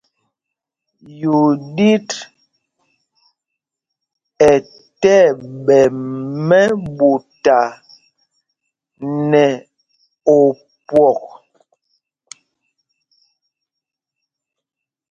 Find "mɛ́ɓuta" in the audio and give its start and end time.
6.47-7.59